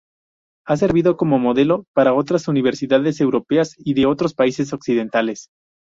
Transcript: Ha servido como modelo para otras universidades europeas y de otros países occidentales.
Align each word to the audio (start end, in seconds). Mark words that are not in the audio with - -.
Ha 0.65 0.77
servido 0.77 1.15
como 1.15 1.37
modelo 1.37 1.85
para 1.93 2.15
otras 2.15 2.47
universidades 2.47 3.21
europeas 3.21 3.75
y 3.77 3.93
de 3.93 4.07
otros 4.07 4.33
países 4.33 4.73
occidentales. 4.73 5.49